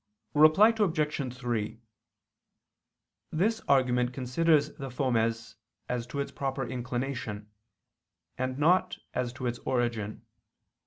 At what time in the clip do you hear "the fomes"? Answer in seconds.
4.77-5.57